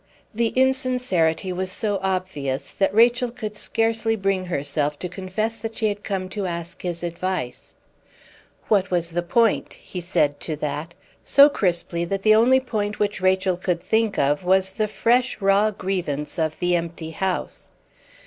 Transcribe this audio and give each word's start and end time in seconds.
The 0.33 0.47
insincerity 0.55 1.53
was 1.53 1.71
so 1.71 1.99
obvious 2.01 2.71
that 2.73 2.91
Rachel 2.91 3.29
could 3.29 3.55
scarcely 3.55 4.15
bring 4.15 4.45
herself 4.45 4.97
to 4.97 5.07
confess 5.07 5.57
that 5.59 5.75
she 5.75 5.89
had 5.89 6.03
come 6.03 6.27
to 6.29 6.47
ask 6.47 6.81
his 6.81 7.03
advice. 7.03 7.75
"What 8.67 8.89
was 8.89 9.09
the 9.09 9.21
point?" 9.21 9.75
he 9.75 10.01
said 10.01 10.39
to 10.39 10.55
that, 10.55 10.95
so 11.23 11.49
crisply 11.49 12.03
that 12.05 12.23
the 12.23 12.33
only 12.33 12.59
point 12.59 12.97
which 12.97 13.21
Rachel 13.21 13.57
could 13.57 13.79
think 13.83 14.17
of 14.17 14.43
was 14.43 14.71
the 14.71 14.87
fresh, 14.87 15.39
raw 15.39 15.69
grievance 15.69 16.39
of 16.39 16.57
the 16.57 16.75
empty 16.75 17.11
house. 17.11 17.69